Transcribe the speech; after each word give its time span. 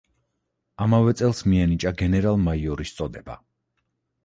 ამავე 0.85 1.13
წელს 1.19 1.41
მიენიჭა 1.51 1.93
გენერალ-მაიორის 2.01 2.97
წოდება. 3.03 3.39